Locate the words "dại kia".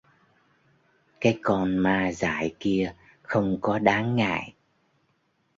2.11-2.93